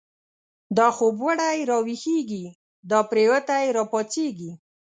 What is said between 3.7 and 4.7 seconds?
را پاڅیږی